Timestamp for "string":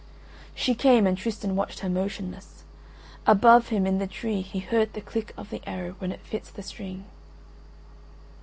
6.63-7.05